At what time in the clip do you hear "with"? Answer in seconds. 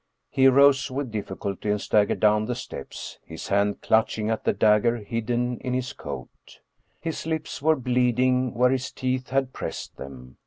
0.89-1.11